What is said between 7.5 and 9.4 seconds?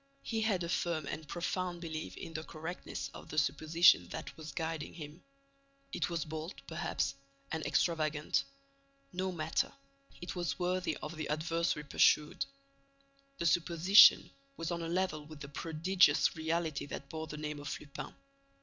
and extravagant; no